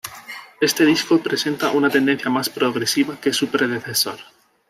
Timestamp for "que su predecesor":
3.21-4.17